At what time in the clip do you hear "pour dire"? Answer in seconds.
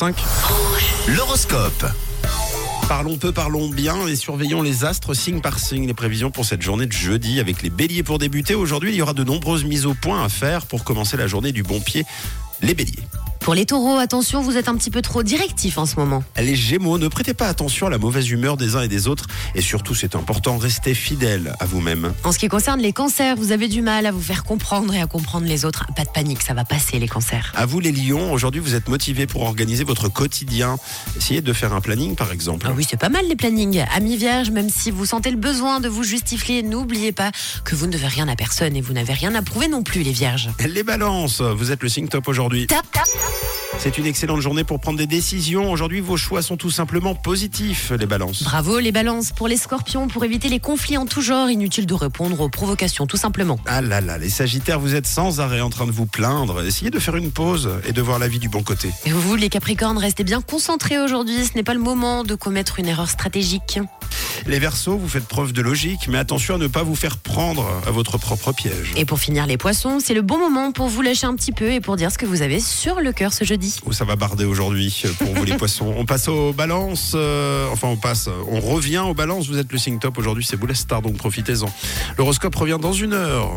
71.80-72.10